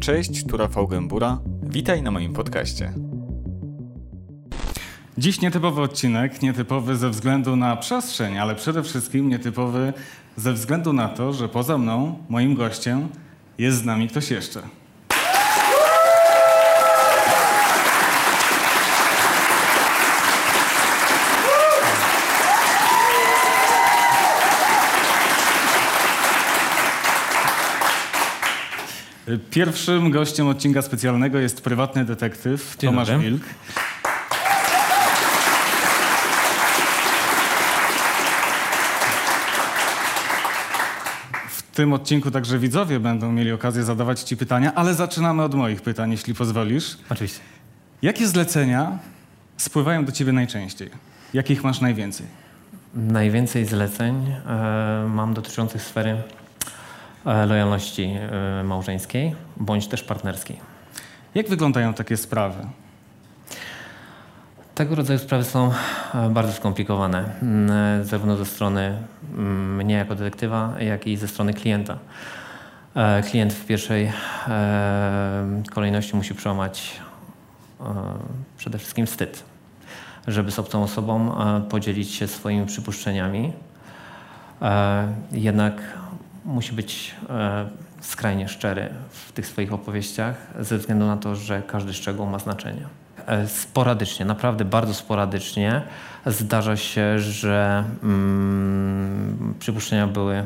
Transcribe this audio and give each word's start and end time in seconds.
Cześć, 0.00 0.44
tu 0.46 0.56
Rafał 0.56 0.88
Gębura. 0.88 1.40
Witaj 1.62 2.02
na 2.02 2.10
moim 2.10 2.32
podcaście. 2.32 2.92
Dziś 5.18 5.40
nietypowy 5.40 5.82
odcinek, 5.82 6.42
nietypowy 6.42 6.96
ze 6.96 7.10
względu 7.10 7.56
na 7.56 7.76
przestrzeń, 7.76 8.38
ale 8.38 8.54
przede 8.54 8.82
wszystkim 8.82 9.28
nietypowy 9.28 9.92
ze 10.36 10.52
względu 10.52 10.92
na 10.92 11.08
to, 11.08 11.32
że 11.32 11.48
poza 11.48 11.78
mną, 11.78 12.18
moim 12.28 12.54
gościem, 12.54 13.08
jest 13.58 13.78
z 13.78 13.84
nami 13.84 14.08
ktoś 14.08 14.30
jeszcze. 14.30 14.62
Pierwszym 29.50 30.10
gościem 30.10 30.48
odcinka 30.48 30.82
specjalnego 30.82 31.38
jest 31.38 31.60
prywatny 31.60 32.04
detektyw 32.04 32.76
Dzień 32.78 32.90
Tomasz 32.90 33.08
dobry. 33.08 33.30
Wilk. 33.30 33.42
W 41.48 41.62
tym 41.76 41.92
odcinku 41.92 42.30
także 42.30 42.58
widzowie 42.58 43.00
będą 43.00 43.32
mieli 43.32 43.52
okazję 43.52 43.84
zadawać 43.84 44.20
Ci 44.20 44.36
pytania, 44.36 44.74
ale 44.74 44.94
zaczynamy 44.94 45.42
od 45.42 45.54
moich 45.54 45.82
pytań, 45.82 46.10
jeśli 46.10 46.34
pozwolisz. 46.34 46.98
Oczywiście. 47.10 47.40
Jakie 48.02 48.26
zlecenia 48.26 48.98
spływają 49.56 50.04
do 50.04 50.12
Ciebie 50.12 50.32
najczęściej? 50.32 50.90
Jakich 51.34 51.64
masz 51.64 51.80
najwięcej? 51.80 52.26
Najwięcej 52.94 53.64
zleceń 53.64 54.26
e, 54.46 55.08
mam 55.08 55.34
dotyczących 55.34 55.82
sfery 55.82 56.22
lojalności 57.26 58.16
e, 58.60 58.62
małżeńskiej 58.64 59.34
bądź 59.56 59.86
też 59.86 60.02
partnerskiej. 60.02 60.60
Jak 61.34 61.48
wyglądają 61.48 61.94
takie 61.94 62.16
sprawy? 62.16 62.66
Tego 64.74 64.94
rodzaju 64.94 65.18
sprawy 65.18 65.44
są 65.44 65.72
e, 66.14 66.30
bardzo 66.30 66.52
skomplikowane, 66.52 67.24
mm, 67.42 67.70
e, 68.00 68.04
zarówno 68.04 68.36
ze 68.36 68.44
strony 68.44 68.98
mm, 69.34 69.76
mnie 69.76 69.94
jako 69.94 70.14
detektywa, 70.14 70.74
jak 70.80 71.06
i 71.06 71.16
ze 71.16 71.28
strony 71.28 71.54
klienta. 71.54 71.98
E, 72.94 73.22
Klient 73.22 73.52
w 73.52 73.66
pierwszej 73.66 74.12
e, 74.48 75.62
kolejności 75.74 76.16
musi 76.16 76.34
przełamać 76.34 77.00
e, 77.80 77.84
przede 78.56 78.78
wszystkim 78.78 79.06
wstyd, 79.06 79.44
żeby 80.26 80.50
z 80.50 80.58
obcą 80.58 80.82
osobą 80.82 81.38
e, 81.38 81.60
podzielić 81.60 82.14
się 82.14 82.26
swoimi 82.28 82.66
przypuszczeniami. 82.66 83.52
E, 84.62 85.08
Jednak 85.32 85.82
musi 86.46 86.72
być 86.72 87.14
e, 87.30 87.66
skrajnie 88.00 88.48
szczery 88.48 88.88
w 89.10 89.32
tych 89.32 89.46
swoich 89.46 89.72
opowieściach, 89.72 90.34
ze 90.60 90.78
względu 90.78 91.06
na 91.06 91.16
to, 91.16 91.34
że 91.36 91.62
każdy 91.62 91.94
szczegół 91.94 92.26
ma 92.26 92.38
znaczenie. 92.38 92.86
E, 93.26 93.48
Sporadycznie, 93.48 94.26
naprawdę 94.26 94.64
bardzo 94.64 94.94
sporadycznie 94.94 95.82
zdarza 96.26 96.76
się, 96.76 97.18
że 97.18 97.84
mm, 98.02 99.54
przypuszczenia 99.58 100.06
były 100.06 100.44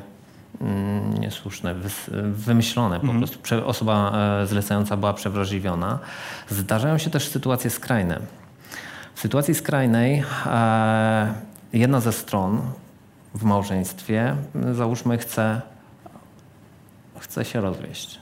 mm, 0.61 1.15
niesłuszne, 1.21 1.75
wymyślone 2.33 3.01
po 3.01 3.13
prostu. 3.13 3.39
Prze- 3.39 3.65
Osoba 3.65 4.13
e, 4.43 4.47
zlecająca 4.47 4.97
była 4.97 5.13
przewrażliwiona. 5.15 5.99
Zdarzają 6.49 6.99
się 6.99 7.11
też 7.11 7.29
sytuacje 7.29 7.71
skrajne. 7.71 8.21
W 9.15 9.21
sytuacji 9.21 9.55
skrajnej 9.55 10.25
e, 10.47 11.35
jedna 11.73 12.01
ze 12.01 12.13
stron 12.13 12.61
w 13.35 13.45
małżeństwie, 13.45 14.37
m, 14.55 14.75
załóżmy, 14.75 15.19
chce, 15.19 15.61
chce 17.21 17.45
się 17.45 17.61
rozwieść. 17.61 18.19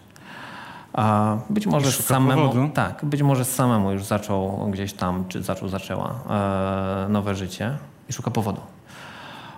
A 0.92 1.36
być 1.50 1.66
może 1.66 1.92
samemu, 1.92 2.48
powodu. 2.48 2.70
tak, 2.74 3.04
być 3.04 3.22
może 3.22 3.44
samemu 3.44 3.92
już 3.92 4.04
zaczął 4.04 4.68
gdzieś 4.70 4.92
tam, 4.92 5.24
czy 5.28 5.42
zaczął, 5.42 5.68
zaczęła 5.68 6.14
e, 7.06 7.08
nowe 7.08 7.34
życie 7.34 7.76
i 8.08 8.12
szuka 8.12 8.30
powodu. 8.30 8.60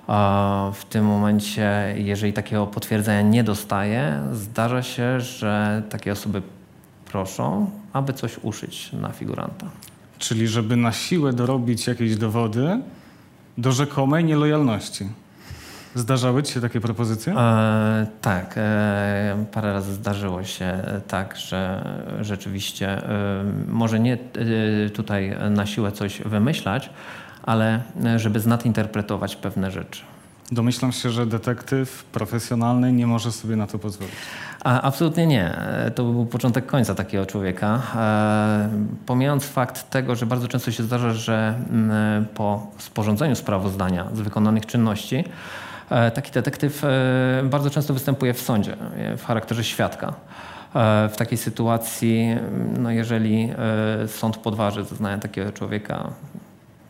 A 0.06 0.70
w 0.74 0.84
tym 0.84 1.04
momencie, 1.04 1.94
jeżeli 1.96 2.32
takiego 2.32 2.66
potwierdzenia 2.66 3.22
nie 3.22 3.44
dostaje, 3.44 4.22
zdarza 4.32 4.82
się, 4.82 5.20
że 5.20 5.82
takie 5.90 6.12
osoby 6.12 6.42
proszą, 7.04 7.70
aby 7.92 8.12
coś 8.12 8.38
uszyć 8.42 8.92
na 8.92 9.08
figuranta. 9.08 9.66
Czyli 10.18 10.48
żeby 10.48 10.76
na 10.76 10.92
siłę 10.92 11.32
dorobić 11.32 11.86
jakieś 11.86 12.16
dowody 12.16 12.80
do 13.58 13.72
rzekomej 13.72 14.24
nielojalności. 14.24 15.08
Zdarzały 15.94 16.42
Ci 16.42 16.52
się 16.52 16.60
takie 16.60 16.80
propozycje? 16.80 17.32
E, 17.32 18.06
tak, 18.20 18.54
e, 18.56 19.44
parę 19.52 19.72
razy 19.72 19.94
zdarzyło 19.94 20.44
się 20.44 20.64
e, 20.64 21.00
tak, 21.08 21.36
że 21.36 21.84
rzeczywiście 22.20 22.88
e, 22.88 23.44
może 23.68 24.00
nie 24.00 24.14
e, 24.14 24.90
tutaj 24.90 25.36
na 25.50 25.66
siłę 25.66 25.92
coś 25.92 26.20
wymyślać, 26.20 26.90
ale 27.42 27.80
e, 28.04 28.18
żeby 28.18 28.40
znadinterpretować 28.40 29.36
pewne 29.36 29.70
rzeczy. 29.70 30.02
Domyślam 30.52 30.92
się, 30.92 31.10
że 31.10 31.26
detektyw 31.26 32.04
profesjonalny 32.04 32.92
nie 32.92 33.06
może 33.06 33.32
sobie 33.32 33.56
na 33.56 33.66
to 33.66 33.78
pozwolić. 33.78 34.14
A, 34.64 34.80
absolutnie 34.80 35.26
nie. 35.26 35.56
To 35.94 36.04
był 36.04 36.26
początek 36.26 36.66
końca 36.66 36.94
takiego 36.94 37.26
człowieka. 37.26 37.82
E, 37.96 38.68
pomijając 39.06 39.44
fakt 39.44 39.90
tego, 39.90 40.16
że 40.16 40.26
bardzo 40.26 40.48
często 40.48 40.70
się 40.70 40.82
zdarza, 40.82 41.12
że 41.12 41.54
mm, 41.70 42.26
po 42.34 42.66
sporządzeniu 42.78 43.34
sprawozdania 43.34 44.06
z 44.14 44.20
wykonanych 44.20 44.66
czynności 44.66 45.24
taki 46.14 46.32
detektyw 46.32 46.84
e, 46.84 46.88
bardzo 47.44 47.70
często 47.70 47.94
występuje 47.94 48.34
w 48.34 48.40
sądzie 48.40 48.76
e, 48.96 49.16
w 49.16 49.24
charakterze 49.24 49.64
świadka. 49.64 50.08
E, 50.74 51.08
W 51.08 51.16
takiej 51.16 51.38
sytuacji, 51.38 52.36
no 52.78 52.90
jeżeli 52.90 53.48
e, 54.04 54.08
sąd 54.08 54.36
podważy 54.36 54.84
zeznania 54.84 55.18
takiego 55.18 55.52
człowieka, 55.52 56.10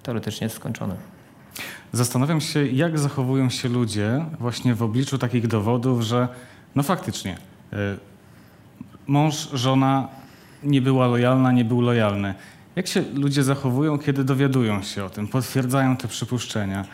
teoretycznie 0.02 0.44
jest 0.44 0.56
skończony. 0.56 0.94
Zastanawiam 1.92 2.40
się, 2.40 2.66
jak 2.66 2.98
zachowują 2.98 3.50
się 3.50 3.68
ludzie 3.68 4.24
właśnie 4.38 4.74
w 4.74 4.82
obliczu 4.82 5.18
takich 5.18 5.46
dowodów, 5.46 6.02
że 6.02 6.28
no 6.74 6.82
faktycznie 6.82 7.36
mąż, 9.06 9.48
żona 9.52 10.08
nie 10.62 10.82
była 10.82 11.06
lojalna, 11.06 11.52
nie 11.52 11.64
był 11.64 11.80
lojalny. 11.80 12.34
Jak 12.76 12.86
się 12.86 13.02
ludzie 13.14 13.42
zachowują, 13.42 13.98
kiedy 13.98 14.24
dowiadują 14.24 14.82
się 14.82 15.04
o 15.04 15.10
tym, 15.10 15.28
potwierdzają 15.28 15.96
te 15.96 16.08
przypuszczenia? 16.08 16.84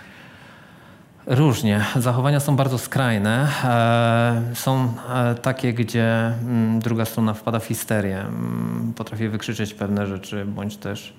Różnie. 1.26 1.84
Zachowania 1.96 2.40
są 2.40 2.56
bardzo 2.56 2.78
skrajne. 2.78 3.48
E, 3.64 4.54
Są 4.54 4.92
e, 5.14 5.34
takie, 5.34 5.72
gdzie 5.72 6.26
mm, 6.26 6.80
druga 6.80 7.04
strona 7.04 7.34
wpada 7.34 7.58
w 7.58 7.64
histerię, 7.64 8.20
mm, 8.20 8.92
potrafi 8.96 9.28
wykrzyczeć 9.28 9.74
pewne 9.74 10.06
rzeczy, 10.06 10.44
bądź 10.44 10.76
też 10.76 11.16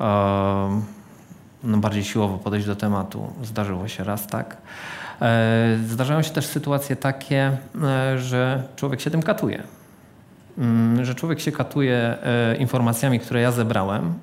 e, 0.00 0.04
no, 1.64 1.78
bardziej 1.78 2.04
siłowo 2.04 2.38
podejść 2.38 2.66
do 2.66 2.76
tematu. 2.76 3.32
Zdarzyło 3.42 3.88
się 3.88 4.04
raz 4.04 4.26
tak. 4.26 4.56
Zdarzają 5.86 6.22
się 6.22 6.30
też 6.30 6.46
sytuacje 6.46 6.96
takie, 6.96 7.56
że 8.16 8.62
człowiek 8.76 9.00
się 9.00 9.10
tym 9.10 9.22
katuje. 9.22 9.62
Mm, 10.58 11.04
Że 11.04 11.14
człowiek 11.14 11.40
się 11.40 11.52
katuje 11.52 12.18
informacjami, 12.58 13.20
które 13.20 13.40
ja 13.40 13.52
zebrałem, 13.52 14.14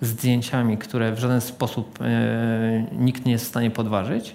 zdjęciami, 0.00 0.78
które 0.78 1.12
w 1.12 1.18
żaden 1.18 1.40
sposób 1.40 1.98
nikt 2.92 3.24
nie 3.24 3.32
jest 3.32 3.44
w 3.44 3.48
stanie 3.48 3.70
podważyć. 3.70 4.34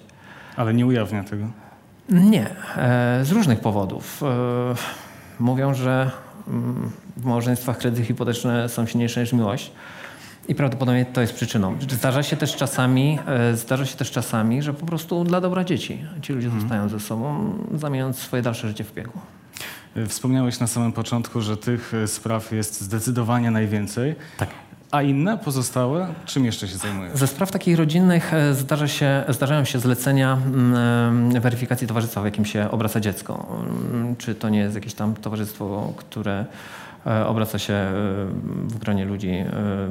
Ale 0.56 0.74
nie 0.74 0.86
ujawnia 0.86 1.24
tego. 1.24 1.44
Nie, 2.08 2.46
e, 2.76 3.20
z 3.24 3.32
różnych 3.32 3.60
powodów. 3.60 4.22
E, 4.22 5.02
Mówią, 5.40 5.74
że 5.74 6.10
mm, 6.48 6.90
w 7.16 7.24
małżeństwach 7.24 7.78
kredyty 7.78 8.04
hipoteczne 8.04 8.68
są 8.68 8.86
silniejsze 8.86 9.20
niż 9.20 9.32
miłość. 9.32 9.72
I 10.48 10.54
prawdopodobnie 10.54 11.06
to 11.06 11.20
jest 11.20 11.34
przyczyną. 11.34 11.76
Zdarza 11.90 12.22
się 12.22 12.36
też 12.36 12.56
czasami, 12.56 13.18
e, 13.26 13.56
zdarza 13.56 13.86
się 13.86 13.96
też 13.96 14.10
czasami, 14.10 14.62
że 14.62 14.74
po 14.74 14.86
prostu 14.86 15.24
dla 15.24 15.40
dobra 15.40 15.64
dzieci 15.64 16.04
ci 16.22 16.32
ludzie 16.32 16.50
zostają 16.50 16.88
ze 16.88 17.00
sobą, 17.00 17.52
zamieniając 17.74 18.18
swoje 18.18 18.42
dalsze 18.42 18.68
życie 18.68 18.84
w 18.84 18.94
biegu. 18.94 19.18
Y, 19.96 20.06
Wspomniałeś 20.06 20.60
na 20.60 20.66
samym 20.66 20.92
początku, 20.92 21.40
że 21.40 21.56
tych 21.56 21.92
spraw 22.06 22.52
jest 22.52 22.80
zdecydowanie 22.80 23.50
najwięcej. 23.50 24.14
Tak. 24.38 24.48
A 24.92 25.02
inne, 25.02 25.38
pozostałe, 25.38 26.14
czym 26.26 26.44
jeszcze 26.44 26.68
się 26.68 26.76
zajmujesz? 26.76 27.18
Ze 27.18 27.26
spraw 27.26 27.50
takich 27.50 27.76
rodzinnych 27.78 28.34
e, 28.34 28.54
zdarza 28.54 28.88
się, 28.88 29.24
zdarzają 29.28 29.64
się 29.64 29.78
zlecenia 29.78 30.38
mm, 30.46 31.36
e, 31.36 31.40
weryfikacji 31.40 31.86
towarzystwa, 31.86 32.22
w 32.22 32.24
jakim 32.24 32.44
się 32.44 32.70
obraca 32.70 33.00
dziecko. 33.00 33.62
Mm, 33.92 34.16
Czy 34.16 34.34
to 34.34 34.48
nie 34.48 34.58
jest 34.58 34.74
jakieś 34.74 34.94
tam 34.94 35.14
towarzystwo, 35.14 35.92
które 35.96 36.44
e, 37.06 37.26
obraca 37.26 37.58
się 37.58 37.74
w 38.68 38.78
gronie 38.78 39.04
ludzi 39.04 39.32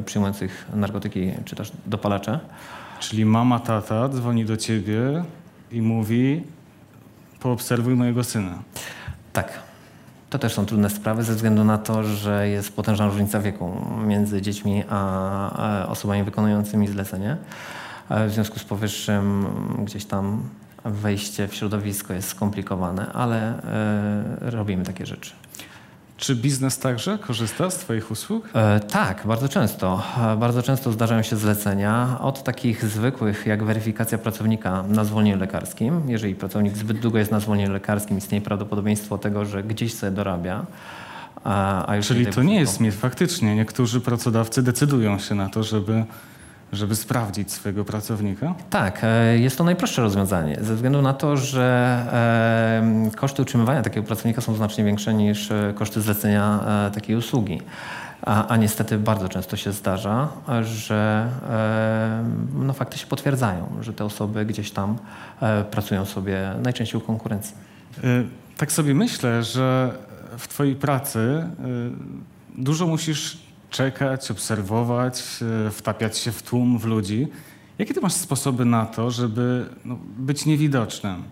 przyjmujących 0.06 0.65
narkotyki 0.74 1.31
czy 1.45 1.56
też 1.56 1.71
dopalacze. 1.86 2.39
Czyli 3.00 3.25
mama, 3.25 3.59
tata 3.59 4.09
dzwoni 4.09 4.45
do 4.45 4.57
ciebie 4.57 5.24
i 5.71 5.81
mówi 5.81 6.44
poobserwuj 7.39 7.95
mojego 7.95 8.24
syna. 8.24 8.53
Tak. 9.33 9.71
To 10.31 10.39
też 10.39 10.54
są 10.54 10.66
trudne 10.66 10.89
sprawy 10.89 11.24
ze 11.24 11.36
względu 11.36 11.63
na 11.63 11.78
to, 11.78 12.04
że 12.04 12.50
jest 12.50 12.75
potężna 12.75 13.06
różnica 13.06 13.39
wieku 13.39 13.72
między 14.06 14.42
dziećmi 14.42 14.83
a 14.89 15.86
osobami 15.88 16.24
wykonującymi 16.24 16.88
zlecenie. 16.88 17.38
E, 18.10 18.28
W 18.28 18.31
związku 18.31 18.60
z 18.60 18.63
powyższym 18.63 19.45
gdzieś 19.80 20.06
tam 20.06 20.44
wejście 20.86 21.48
w 21.48 21.56
środowisko 21.56 22.13
jest 22.13 22.28
skomplikowane, 22.28 23.12
ale 23.13 23.63
e, 23.63 24.51
robimy 24.51 24.86
takie 24.86 25.06
rzeczy. 25.06 25.31
Czy 26.22 26.36
biznes 26.36 26.80
także 26.80 27.18
korzysta 27.18 27.70
z 27.70 27.78
Twoich 27.78 28.12
usług? 28.12 28.50
E, 28.54 28.80
tak, 28.80 29.24
bardzo 29.26 29.50
często. 29.50 30.04
E, 30.34 30.38
bardzo 30.38 30.64
często 30.64 30.92
zdarzają 30.92 31.22
się 31.22 31.36
zlecenia 31.36 32.18
od 32.20 32.44
takich 32.44 32.86
zwykłych 32.86 33.46
jak 33.46 33.64
weryfikacja 33.64 34.18
pracownika 34.18 34.84
na 34.84 35.04
zwolnieniu 35.04 35.40
lekarskim. 35.40 36.02
Jeżeli 36.08 36.36
pracownik 36.36 36.78
zbyt 36.78 37.00
długo 37.00 37.18
jest 37.18 37.32
na 37.32 37.40
zwolnieniu 37.40 37.74
lekarskim, 37.74 38.18
istnieje 38.18 38.42
prawdopodobieństwo 38.42 39.18
tego, 39.18 39.46
że 39.46 39.64
gdzieś 39.64 39.94
sobie 39.94 40.12
dorabia. 40.12 40.66
A, 41.44 41.86
a 41.86 42.02
Czyli 42.02 42.26
to 42.26 42.44
nie 42.44 42.60
jest 42.60 42.80
mit. 42.80 42.96
Faktycznie 42.96 43.56
niektórzy 43.56 44.02
pracodawcy 44.02 44.64
decydują 44.64 45.20
się 45.20 45.36
na 45.36 45.50
to, 45.50 45.64
żeby 45.64 46.04
żeby 46.72 46.96
sprawdzić 46.96 47.52
swojego 47.52 47.86
pracownika? 47.86 48.56
Tak, 48.70 49.00
e, 49.04 49.40
jest 49.40 49.58
to 49.58 49.64
najprostsze 49.64 50.02
rozwiązanie, 50.02 50.58
ze 50.62 50.76
względu 50.76 51.02
na 51.02 51.14
to, 51.14 51.38
że 51.38 52.06
koszty 53.16 53.42
utrzymywania 53.42 53.82
takiego 53.82 54.08
pracownika 54.08 54.42
są 54.42 54.56
znacznie 54.56 54.84
większe 54.84 55.14
niż 55.14 55.52
e, 55.52 55.74
koszty 55.76 56.02
zlecenia 56.02 56.60
e, 56.88 56.92
takiej 56.92 57.16
usługi. 57.16 57.62
A, 58.22 58.48
a 58.48 58.58
niestety 58.58 58.98
bardzo 58.98 59.30
często 59.30 59.58
się 59.58 59.72
zdarza, 59.72 60.28
że 60.62 61.28
no, 62.56 62.74
fakty 62.74 62.98
się 62.98 63.08
potwierdzają, 63.08 63.70
że 63.82 63.94
te 63.94 64.06
osoby 64.06 64.46
gdzieś 64.46 64.72
tam 64.72 64.98
pracują 65.72 66.06
sobie 66.06 66.54
najczęściej 66.64 67.02
u 67.02 67.04
konkurencji. 67.04 67.56
Tak 68.58 68.72
sobie 68.72 68.94
myślę, 68.94 69.44
że 69.44 69.94
w 70.38 70.48
Twojej 70.48 70.76
pracy 70.76 71.48
dużo 72.56 72.88
musisz 72.88 73.38
czekać, 73.72 74.32
obserwować, 74.32 75.24
e, 75.68 75.72
wtapiać 75.72 76.18
się 76.18 76.32
w 76.32 76.44
tłum, 76.44 76.80
w 76.80 76.86
ludzi. 76.86 77.28
Jakie 77.80 77.94
ty 77.94 78.02
masz 78.02 78.14
sposoby 78.14 78.66
na 78.66 78.86
to, 78.86 79.12
żeby 79.12 79.66
no, 79.86 79.98
być 80.18 80.46
niewidocznym? 80.46 81.24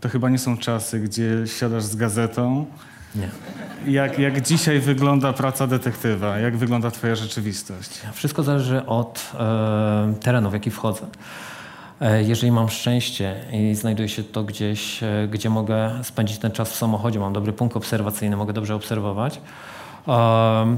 To 0.00 0.08
chyba 0.08 0.30
nie 0.30 0.38
są 0.38 0.56
czasy, 0.56 1.00
gdzie 1.00 1.42
siadasz 1.46 1.84
z 1.84 1.96
gazetą. 1.96 2.66
Nie. 3.14 3.28
Jak, 3.86 4.18
jak 4.18 4.40
dzisiaj 4.40 4.80
wygląda 4.80 5.32
praca 5.32 5.66
detektywa? 5.66 6.38
Jak 6.38 6.56
wygląda 6.56 6.90
twoja 6.90 7.14
rzeczywistość? 7.14 8.00
Wszystko 8.12 8.42
zależy 8.42 8.86
od 8.86 9.32
e, 9.34 10.14
terenu, 10.20 10.50
w 10.50 10.52
jaki 10.52 10.70
wchodzę. 10.70 11.06
E, 12.00 12.22
jeżeli 12.22 12.52
mam 12.52 12.68
szczęście 12.68 13.44
i 13.52 13.74
znajduje 13.74 14.08
się 14.08 14.24
to 14.24 14.44
gdzieś, 14.44 15.02
e, 15.02 15.28
gdzie 15.30 15.50
mogę 15.50 15.90
spędzić 16.02 16.38
ten 16.38 16.52
czas 16.52 16.72
w 16.72 16.76
samochodzie, 16.76 17.20
mam 17.20 17.32
dobry 17.32 17.52
punkt 17.52 17.76
obserwacyjny, 17.76 18.36
mogę 18.36 18.52
dobrze 18.52 18.74
obserwować, 18.74 19.40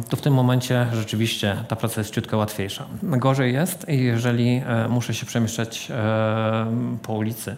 to 0.08 0.17
w 0.17 0.20
tym 0.20 0.34
momencie 0.34 0.87
rzeczywiście 0.93 1.56
ta 1.69 1.76
praca 1.76 2.00
jest 2.00 2.14
ciutkę 2.14 2.37
łatwiejsza. 2.37 2.87
Gorzej 3.02 3.55
jest, 3.55 3.87
jeżeli 3.88 4.62
e, 4.67 4.88
muszę 4.88 5.14
się 5.14 5.26
przemieszczać 5.26 5.88
e, 5.90 6.67
po 7.02 7.12
ulicy. 7.12 7.56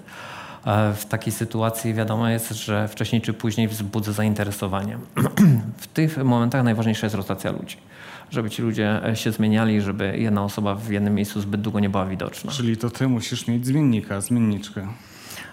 E, 0.67 0.93
w 0.95 1.07
takiej 1.07 1.33
sytuacji 1.33 1.95
wiadomo 1.95 2.29
jest, 2.29 2.51
że 2.51 2.89
wcześniej 2.89 3.23
czy 3.23 3.33
później 3.33 3.69
wzbudzę 3.69 4.13
zainteresowanie. 4.13 4.99
w 5.79 5.87
tych 5.87 6.25
momentach 6.25 6.65
najważniejsza 6.65 7.07
jest 7.07 7.17
rotacja 7.17 7.53
ludzi. 7.53 7.77
Żeby 8.31 8.51
ci 8.51 8.63
ludzie 8.63 9.01
się 9.15 9.33
zmieniali, 9.33 9.81
żeby 9.81 10.19
jedna 10.19 10.45
osoba 10.45 10.75
w 10.75 10.91
jednym 10.91 11.15
miejscu 11.15 11.41
zbyt 11.41 11.61
długo 11.61 11.81
nie 11.81 11.91
była 11.91 12.07
widoczna. 12.07 12.53
Czyli 12.53 12.77
to 12.77 12.91
ty 12.91 13.09
musisz 13.09 13.47
mieć 13.47 13.67
zmiennika, 13.67 14.21
zmienniczkę. 14.21 14.87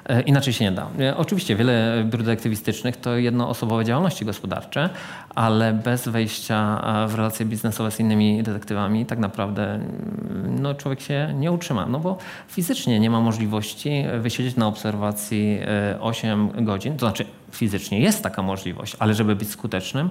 E, 0.09 0.21
inaczej 0.21 0.53
się 0.53 0.65
nie 0.65 0.71
da. 0.71 0.87
E, 0.99 1.17
oczywiście 1.17 1.55
wiele 1.55 2.03
biur 2.05 2.23
detektywistycznych 2.23 2.97
to 2.97 3.17
jednoosobowe 3.17 3.85
działalności 3.85 4.25
gospodarcze, 4.25 4.89
ale 5.35 5.73
bez 5.73 6.07
wejścia 6.07 6.81
e, 7.05 7.07
w 7.07 7.15
relacje 7.15 7.45
biznesowe 7.45 7.91
z 7.91 7.99
innymi 7.99 8.43
detektywami 8.43 9.05
tak 9.05 9.19
naprawdę 9.19 9.73
mm, 9.73 10.59
no, 10.61 10.73
człowiek 10.73 11.01
się 11.01 11.33
nie 11.35 11.51
utrzyma, 11.51 11.85
no 11.85 11.99
bo 11.99 12.17
fizycznie 12.47 12.99
nie 12.99 13.09
ma 13.09 13.21
możliwości 13.21 14.05
wysiedzieć 14.21 14.55
na 14.55 14.67
obserwacji 14.67 15.59
8 15.99 16.65
godzin, 16.65 16.93
to 16.93 16.99
znaczy 16.99 17.25
fizycznie 17.51 17.99
jest 17.99 18.23
taka 18.23 18.41
możliwość, 18.41 18.95
ale 18.99 19.13
żeby 19.13 19.35
być 19.35 19.49
skutecznym, 19.49 20.09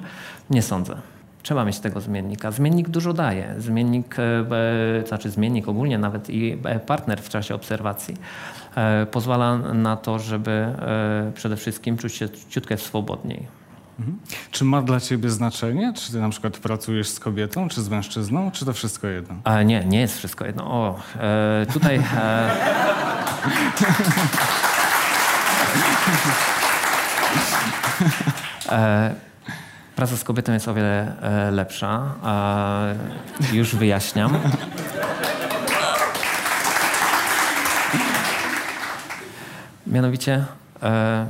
nie 0.51 0.63
sądzę. 0.63 0.97
Trzeba 1.45 1.65
mieć 1.65 1.79
tego 1.79 2.01
zmiennika. 2.01 2.51
Zmiennik 2.51 2.89
dużo 2.89 3.13
daje. 3.13 3.55
Zmiennik, 3.59 4.17
znaczy 5.09 5.31
zmiennik 5.31 5.69
ogólnie, 5.69 5.99
nawet 5.99 6.31
i 6.31 6.59
partner 6.87 7.23
w 7.23 7.29
czasie 7.29 7.55
obserwacji 7.55 8.17
E, 8.77 9.07
pozwala 9.07 9.59
na 9.59 9.97
to, 9.97 10.19
żeby 10.19 10.51
e, 10.51 11.33
przede 11.35 11.57
wszystkim 11.57 11.97
czuć 11.97 12.15
się 12.15 12.29
ciutkę 12.49 12.79
swobodniej. 12.79 13.47
Mhm. 13.99 14.19
Czy 14.51 14.65
ma 14.65 14.83
dla 14.83 15.01
ciebie 15.01 15.31
znaczenie, 15.31 15.93
czy 15.97 16.13
ty 16.13 16.21
na 16.21 16.29
przykład 16.29 16.59
pracujesz 16.59 17.09
z 17.09 17.21
kobietą, 17.21 17.69
czy 17.69 17.83
z 17.83 17.89
mężczyzną, 17.89 18.51
czy 18.51 18.65
to 18.65 18.73
wszystko 18.73 19.07
jedno? 19.07 19.35
A 19.45 19.63
nie, 19.63 19.85
nie 19.85 20.01
jest 20.01 20.19
wszystko 20.19 20.47
jedno. 20.47 20.65
O, 20.67 20.99
e, 21.21 21.67
tutaj... 21.73 21.97
E... 22.17 22.51
e, 28.73 29.15
praca 29.97 30.17
z 30.17 30.25
kobietą 30.25 30.53
jest 30.53 30.69
o 30.69 30.75
wiele 30.75 31.23
e, 31.23 31.51
lepsza. 31.51 32.15
już 33.53 33.77
wyjaśniam. 33.77 34.39
Mianowicie 39.87 40.45
e, 40.83 41.27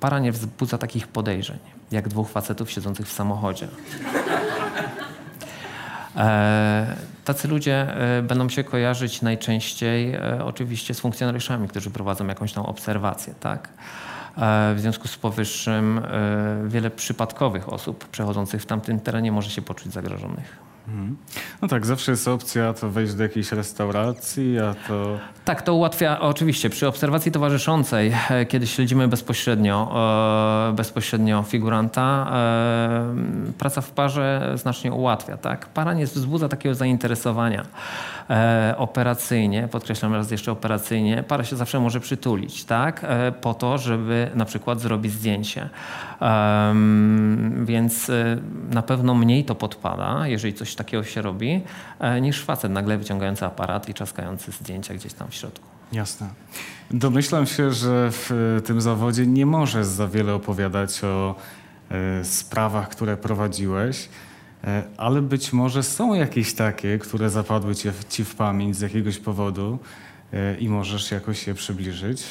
para 0.00 0.18
nie 0.18 0.32
wzbudza 0.32 0.78
takich 0.78 1.08
podejrzeń, 1.08 1.58
jak 1.90 2.08
dwóch 2.08 2.30
facetów 2.30 2.70
siedzących 2.70 3.06
w 3.06 3.12
samochodzie. 3.12 3.68
E, 6.18 6.96
tacy 7.24 7.48
ludzie 7.48 7.94
e, 8.18 8.22
będą 8.22 8.48
się 8.48 8.64
kojarzyć 8.64 9.22
najczęściej 9.22 10.14
e, 10.14 10.44
oczywiście 10.44 10.94
z 10.94 11.00
funkcjonariuszami, 11.00 11.68
którzy 11.68 11.90
prowadzą 11.90 12.26
jakąś 12.26 12.52
tam 12.52 12.64
obserwację. 12.64 13.34
Tak? 13.40 13.68
E, 14.38 14.74
w 14.74 14.80
związku 14.80 15.08
z 15.08 15.16
powyższym 15.16 15.98
e, 15.98 16.68
wiele 16.68 16.90
przypadkowych 16.90 17.72
osób 17.72 18.08
przechodzących 18.08 18.62
w 18.62 18.66
tamtym 18.66 19.00
terenie 19.00 19.32
może 19.32 19.50
się 19.50 19.62
poczuć 19.62 19.92
zagrożonych. 19.92 20.56
Mhm. 20.88 21.16
No 21.62 21.68
tak, 21.68 21.86
zawsze 21.86 22.12
jest 22.12 22.28
opcja 22.28 22.74
to 22.74 22.90
wejść 22.90 23.14
do 23.14 23.22
jakiejś 23.22 23.52
restauracji, 23.52 24.58
a 24.58 24.74
to... 24.88 25.18
Tak, 25.44 25.62
to 25.62 25.74
ułatwia 25.74 26.20
oczywiście 26.20 26.70
przy 26.70 26.88
obserwacji 26.88 27.32
towarzyszącej, 27.32 28.12
e, 28.30 28.46
kiedy 28.46 28.66
śledzimy 28.66 29.08
bezpośrednio, 29.08 29.94
e, 30.70 30.72
bezpośrednio 30.72 31.42
figuranta, 31.42 32.30
e, 32.32 33.14
praca 33.58 33.80
w 33.80 33.90
parze 33.90 34.52
znacznie 34.54 34.92
ułatwia. 34.92 35.36
Tak? 35.36 35.66
Para 35.66 35.94
nie 35.94 36.06
wzbudza 36.06 36.48
takiego 36.48 36.74
zainteresowania 36.74 37.66
operacyjnie, 38.76 39.68
podkreślam 39.70 40.14
raz 40.14 40.30
jeszcze 40.30 40.52
operacyjnie, 40.52 41.22
para 41.28 41.44
się 41.44 41.56
zawsze 41.56 41.80
może 41.80 42.00
przytulić, 42.00 42.64
tak? 42.64 43.06
po 43.40 43.54
to, 43.54 43.78
żeby 43.78 44.30
na 44.34 44.44
przykład 44.44 44.80
zrobić 44.80 45.12
zdjęcie. 45.12 45.68
Więc 47.64 48.10
na 48.70 48.82
pewno 48.82 49.14
mniej 49.14 49.44
to 49.44 49.54
podpada, 49.54 50.26
jeżeli 50.26 50.54
coś 50.54 50.74
takiego 50.78 51.04
się 51.04 51.22
robi, 51.22 51.60
e, 52.00 52.20
niż 52.20 52.44
facet 52.44 52.72
nagle 52.72 52.98
wyciągający 52.98 53.46
aparat 53.46 53.88
i 53.88 53.94
czaskający 53.94 54.52
zdjęcia 54.52 54.94
gdzieś 54.94 55.12
tam 55.12 55.28
w 55.28 55.34
środku. 55.34 55.66
Jasne. 55.92 56.28
Domyślam 56.90 57.46
się, 57.46 57.72
że 57.72 58.10
w 58.10 58.32
e, 58.58 58.60
tym 58.60 58.80
zawodzie 58.80 59.26
nie 59.26 59.46
możesz 59.46 59.86
za 59.86 60.08
wiele 60.08 60.34
opowiadać 60.34 61.04
o 61.04 61.34
e, 61.90 62.24
sprawach, 62.24 62.88
które 62.88 63.16
prowadziłeś, 63.16 64.08
ale 64.96 65.22
być 65.22 65.52
może 65.52 65.82
są 65.82 66.14
jakieś 66.14 66.54
takie, 66.54 66.98
które 66.98 67.30
zapadły 67.30 67.74
ci, 67.74 67.88
ci 68.08 68.24
w 68.24 68.34
pamięć 68.34 68.76
z 68.76 68.80
jakiegoś 68.80 69.18
powodu 69.18 69.78
i 70.60 70.68
możesz 70.68 71.10
jakoś 71.10 71.46
je 71.46 71.54
przybliżyć. 71.54 72.24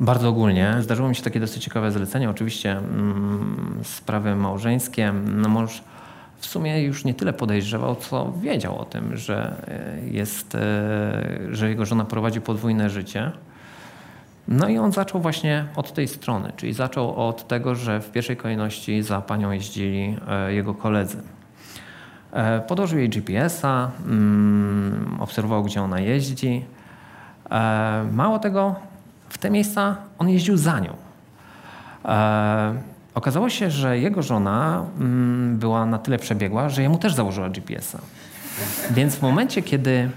Bardzo 0.00 0.28
ogólnie. 0.28 0.74
Zdarzyło 0.80 1.08
mi 1.08 1.16
się 1.16 1.22
takie 1.22 1.40
dosyć 1.40 1.64
ciekawe 1.64 1.92
zlecenie. 1.92 2.30
Oczywiście 2.30 2.72
mm, 2.72 3.80
sprawy 3.82 4.36
małżeńskie. 4.36 5.12
No 5.12 5.48
mąż 5.48 5.82
w 6.38 6.46
sumie 6.46 6.82
już 6.82 7.04
nie 7.04 7.14
tyle 7.14 7.32
podejrzewał, 7.32 7.96
co 7.96 8.32
wiedział 8.40 8.78
o 8.78 8.84
tym, 8.84 9.16
że, 9.16 9.56
e, 9.68 10.08
jest, 10.08 10.54
e, 10.54 10.60
że 11.50 11.68
jego 11.68 11.84
żona 11.84 12.04
prowadzi 12.04 12.40
podwójne 12.40 12.90
życie. 12.90 13.32
No 14.48 14.68
i 14.68 14.78
on 14.78 14.92
zaczął 14.92 15.20
właśnie 15.20 15.66
od 15.76 15.92
tej 15.92 16.08
strony, 16.08 16.52
czyli 16.56 16.72
zaczął 16.72 17.28
od 17.28 17.48
tego, 17.48 17.74
że 17.74 18.00
w 18.00 18.10
pierwszej 18.10 18.36
kolejności 18.36 19.02
za 19.02 19.20
panią 19.20 19.50
jeździli 19.50 20.16
e, 20.28 20.52
jego 20.52 20.74
koledzy. 20.74 21.22
Podłożył 22.68 22.98
jej 22.98 23.08
GPS-a, 23.08 23.90
mm, 24.06 25.16
obserwował, 25.20 25.64
gdzie 25.64 25.82
ona 25.82 26.00
jeździ. 26.00 26.64
Mało 28.12 28.38
tego, 28.38 28.74
w 29.28 29.38
te 29.38 29.50
miejsca 29.50 29.96
on 30.18 30.28
jeździł 30.28 30.56
za 30.56 30.80
nią. 30.80 30.96
Okazało 33.16 33.50
się, 33.50 33.70
że 33.70 33.98
jego 33.98 34.22
żona 34.22 34.84
mm, 35.00 35.58
była 35.58 35.86
na 35.86 35.98
tyle 35.98 36.18
przebiegła, 36.18 36.68
że 36.68 36.82
jemu 36.82 36.98
też 36.98 37.14
założyła 37.14 37.50
GPS-a. 37.50 37.98
Więc 38.90 39.16
w 39.16 39.22
momencie, 39.22 39.62
kiedy 39.62 40.10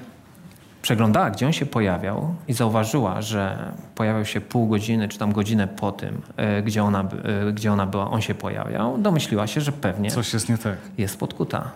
przeglądała, 0.82 1.29
gdzie 1.29 1.46
on 1.46 1.53
się 1.53 1.65
pojawiał 1.65 2.36
i 2.48 2.53
zauważyła, 2.53 3.22
że 3.22 3.72
pojawiał 3.96 4.25
się 4.25 4.41
pół 4.41 4.68
godziny 4.68 5.08
czy 5.08 5.18
tam 5.18 5.32
godzinę 5.32 5.68
po 5.68 5.91
tym, 5.91 6.22
e, 6.38 6.62
gdzie 6.62 6.84
ona, 6.84 7.01
e, 7.48 7.51
gdzie 7.51 7.72
ona 7.74 7.86
była, 7.86 8.12
on 8.12 8.22
się 8.22 8.36
pojawiał, 8.36 8.98
domyśliła 8.98 9.48
się, 9.48 9.62
że 9.62 9.72
pewnie 9.72 10.12
coś 10.12 10.34
jest 10.34 10.50
nie 10.50 10.58
tak. 10.58 10.77
Jest 10.98 11.20
podkuta. 11.20 11.72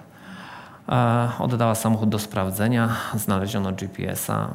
Oddała 1.39 1.75
samochód 1.75 2.10
do 2.10 2.20
sprawdzenia, 2.20 2.89
znaleziono 3.15 3.72
GPS-a 3.72 4.48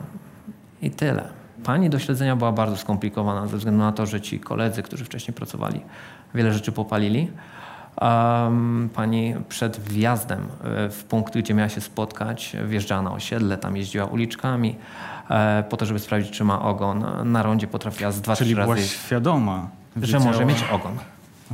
i 0.83 0.91
tyle. 0.91 1.38
Pani 1.65 1.91
do 1.91 1.99
śledzenia 1.99 2.37
była 2.37 2.53
bardzo 2.53 2.77
skomplikowana 2.77 3.47
ze 3.47 3.57
względu 3.57 3.81
na 3.81 3.93
to, 3.93 4.07
że 4.07 4.21
ci 4.21 4.41
koledzy, 4.41 4.83
którzy 4.83 5.05
wcześniej 5.05 5.35
pracowali, 5.35 5.81
wiele 6.35 6.53
rzeczy 6.53 6.73
popalili. 6.73 7.31
Um, 8.01 8.89
pani 8.95 9.35
przed 9.49 9.81
wjazdem 9.81 10.41
e, 10.65 10.91
w 10.91 11.05
punkt, 11.05 11.39
gdzie 11.39 11.55
miała 11.55 11.69
się 11.69 11.81
spotkać, 11.81 12.57
wjeżdżała 12.67 13.03
na 13.03 13.13
osiedle, 13.13 13.59
tam 13.59 13.77
jeździła 13.77 14.05
uliczkami 14.05 14.77
e, 15.31 15.65
po 15.69 15.77
to, 15.77 15.87
żeby 15.87 15.99
sprawdzić, 15.99 16.31
czy 16.31 16.45
ma 16.45 16.63
ogon. 16.63 17.05
Na 17.25 17.43
rondzie 17.43 17.67
potrafiła 17.67 18.13
z 18.13 18.21
dwa, 18.21 18.37
Czyli 18.37 18.51
trzy 18.51 18.59
razy... 18.59 18.73
byłaś 18.75 18.91
świadoma. 18.91 19.69
Że 19.97 20.01
wiedziała- 20.03 20.25
może 20.25 20.45
mieć 20.45 20.65
ogon. 20.73 20.97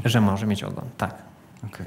Że 0.05 0.21
może 0.21 0.47
mieć 0.47 0.65
ogon, 0.65 0.85
tak. 0.99 1.15
Okej. 1.67 1.87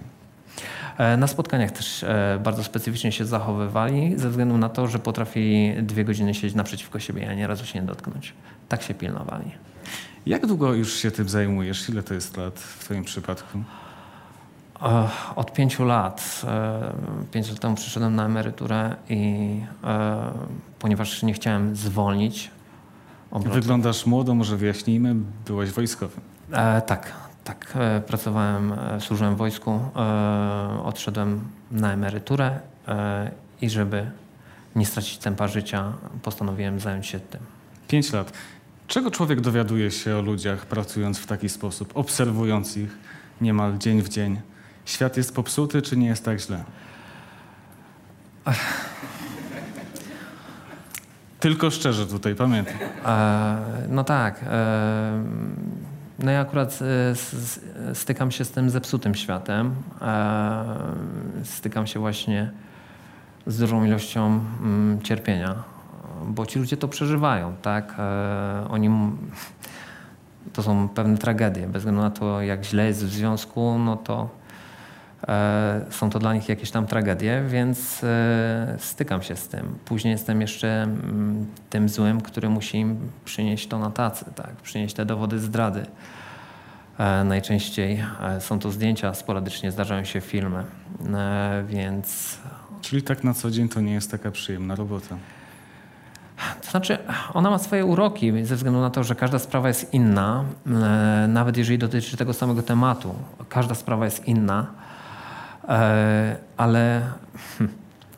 E, 0.97 1.17
Na 1.17 1.27
spotkaniach 1.27 1.71
też 1.71 2.03
e, 2.03 2.39
bardzo 2.43 2.63
specyficznie 2.63 3.11
się 3.11 3.25
zachowywali, 3.25 4.13
ze 4.19 4.29
względu 4.29 4.57
na 4.57 4.69
to, 4.69 4.87
że 4.87 4.99
potrafili 4.99 5.83
dwie 5.83 6.05
godziny 6.05 6.33
siedzieć 6.33 6.55
naprzeciwko 6.55 6.99
siebie 6.99 7.21
i 7.23 7.25
ani 7.25 7.47
razu 7.47 7.65
się 7.65 7.79
nie 7.79 7.85
dotknąć. 7.85 8.33
Tak 8.69 8.81
się 8.81 8.93
pilnowali. 8.93 9.51
Jak 10.25 10.45
długo 10.45 10.73
już 10.73 10.93
się 10.93 11.11
tym 11.11 11.29
zajmujesz? 11.29 11.89
Ile 11.89 12.03
to 12.03 12.13
jest 12.13 12.37
lat 12.37 12.59
w 12.59 12.79
twoim 12.85 13.03
przypadku? 13.03 13.57
E, 14.81 15.09
Od 15.35 15.53
pięciu 15.53 15.85
lat. 15.85 16.41
Pięć 17.31 17.49
lat 17.49 17.59
temu 17.59 17.75
przyszedłem 17.75 18.15
na 18.15 18.25
emeryturę 18.25 18.95
i 19.09 19.61
ponieważ 20.79 21.23
nie 21.23 21.33
chciałem 21.33 21.75
zwolnić 21.75 22.51
obrotu. 23.31 23.55
Wyglądasz 23.55 24.05
młodo, 24.05 24.35
może 24.35 24.57
wyjaśnijmy, 24.57 25.15
byłeś 25.45 25.71
wojskowym. 25.71 26.21
E, 26.51 26.81
tak, 26.81 27.13
tak. 27.47 27.73
E, 27.75 28.01
pracowałem, 28.01 28.73
służyłem 28.99 29.35
w 29.35 29.37
wojsku, 29.37 29.79
e, 29.95 30.83
odszedłem 30.83 31.41
na 31.71 31.93
emeryturę 31.93 32.59
e, 32.87 33.31
i 33.61 33.69
żeby 33.69 34.11
nie 34.75 34.85
stracić 34.85 35.17
tempa 35.17 35.47
życia, 35.47 35.93
postanowiłem 36.23 36.79
zająć 36.79 37.07
się 37.07 37.19
tym. 37.19 37.41
Pięć 37.87 38.13
lat. 38.13 38.33
Czego 38.87 39.11
człowiek 39.11 39.41
dowiaduje 39.41 39.91
się 39.91 40.15
o 40.15 40.21
ludziach 40.21 40.65
pracując 40.65 41.19
w 41.19 41.25
taki 41.25 41.49
sposób, 41.49 41.91
obserwując 41.93 42.77
ich 42.77 42.97
niemal 43.41 43.77
dzień 43.77 44.01
w 44.01 44.09
dzień? 44.09 44.41
Świat 44.85 45.17
jest 45.17 45.35
popsuty, 45.35 45.81
czy 45.81 45.97
nie 45.97 46.07
jest 46.07 46.25
tak 46.25 46.39
źle? 46.39 46.63
Tylko 51.39 51.71
szczerze 51.71 52.07
tutaj, 52.07 52.35
pamiętaj. 52.35 52.75
E, 53.05 53.57
no 53.89 54.03
tak. 54.03 54.43
E, 54.43 55.23
no 56.19 56.31
ja 56.31 56.41
akurat 56.41 56.79
e, 56.81 57.95
stykam 57.95 58.31
się 58.31 58.45
z 58.45 58.51
tym 58.51 58.69
zepsutym 58.69 59.15
światem. 59.15 59.75
E, 60.01 60.65
stykam 61.43 61.87
się 61.87 61.99
właśnie 61.99 62.51
z 63.47 63.59
dużą 63.59 63.85
ilością 63.85 64.25
mm, 64.61 65.01
cierpienia, 65.01 65.55
bo 66.27 66.45
ci 66.45 66.59
ludzie 66.59 66.77
to 66.77 66.87
przeżywają, 66.87 67.55
tak? 67.61 67.95
E, 67.99 68.67
oni 68.69 68.89
to 70.53 70.63
są 70.63 70.89
pewne 70.89 71.17
tragedie, 71.17 71.67
bez 71.67 71.81
względu 71.81 72.01
na 72.01 72.11
to, 72.11 72.41
jak 72.41 72.63
źle 72.63 72.85
jest 72.85 73.05
w 73.05 73.09
związku, 73.09 73.79
no 73.79 73.97
to 73.97 74.29
są 75.89 76.09
to 76.09 76.19
dla 76.19 76.33
nich 76.33 76.49
jakieś 76.49 76.71
tam 76.71 76.87
tragedie, 76.87 77.43
więc 77.47 78.03
e, 78.03 78.75
stykam 78.79 79.21
się 79.21 79.35
z 79.35 79.47
tym. 79.47 79.79
Później 79.85 80.11
jestem 80.11 80.41
jeszcze 80.41 80.83
mm, 80.83 81.45
tym 81.69 81.89
złym, 81.89 82.21
który 82.21 82.49
musi 82.49 82.77
im 82.77 83.11
przynieść 83.25 83.67
to 83.67 83.79
na 83.79 83.91
tacy, 83.91 84.25
tak? 84.35 84.55
przynieść 84.55 84.95
te 84.95 85.05
dowody 85.05 85.39
zdrady. 85.39 85.85
E, 86.97 87.23
najczęściej 87.23 88.03
e, 88.21 88.41
są 88.41 88.59
to 88.59 88.71
zdjęcia, 88.71 89.13
sporadycznie 89.13 89.71
zdarzają 89.71 90.03
się 90.03 90.21
filmy, 90.21 90.63
e, 91.13 91.63
więc 91.67 92.37
Czyli 92.81 93.01
tak 93.01 93.23
na 93.23 93.33
co 93.33 93.51
dzień 93.51 93.69
to 93.69 93.81
nie 93.81 93.93
jest 93.93 94.11
taka 94.11 94.31
przyjemna 94.31 94.75
robota. 94.75 95.15
To 96.61 96.71
znaczy, 96.71 96.97
ona 97.33 97.49
ma 97.49 97.57
swoje 97.57 97.85
uroki 97.85 98.45
ze 98.45 98.55
względu 98.55 98.81
na 98.81 98.89
to, 98.89 99.03
że 99.03 99.15
każda 99.15 99.39
sprawa 99.39 99.67
jest 99.67 99.93
inna, 99.93 100.43
e, 100.65 101.27
nawet 101.27 101.57
jeżeli 101.57 101.77
dotyczy 101.77 102.17
tego 102.17 102.33
samego 102.33 102.63
tematu. 102.63 103.15
Każda 103.49 103.75
sprawa 103.75 104.05
jest 104.05 104.27
inna, 104.27 104.67
e, 104.83 104.86
ale 106.57 107.01
hm, 107.57 107.69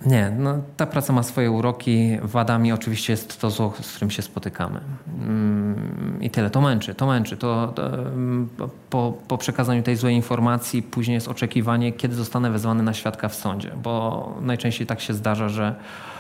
nie, 0.05 0.31
no, 0.37 0.61
ta 0.77 0.85
praca 0.85 1.13
ma 1.13 1.23
swoje 1.23 1.51
uroki. 1.51 2.17
Wadami 2.21 2.71
oczywiście 2.71 3.13
jest 3.13 3.41
to 3.41 3.49
zło, 3.49 3.73
z 3.81 3.91
którym 3.91 4.11
się 4.11 4.21
spotykamy. 4.21 4.79
Mm, 5.21 6.17
I 6.21 6.29
tyle. 6.29 6.49
To 6.49 6.61
męczy, 6.61 6.95
to 6.95 7.07
męczy. 7.07 7.37
To, 7.37 7.67
to, 7.75 7.87
mm, 7.87 8.49
po, 8.89 9.13
po 9.27 9.37
przekazaniu 9.37 9.83
tej 9.83 9.95
złej 9.95 10.15
informacji 10.15 10.81
później 10.81 11.15
jest 11.15 11.27
oczekiwanie, 11.27 11.91
kiedy 11.91 12.15
zostanę 12.15 12.51
wezwany 12.51 12.83
na 12.83 12.93
świadka 12.93 13.29
w 13.29 13.35
sądzie, 13.35 13.71
bo 13.83 14.33
najczęściej 14.41 14.87
tak 14.87 15.01
się 15.01 15.13
zdarza, 15.13 15.49
że 15.49 15.75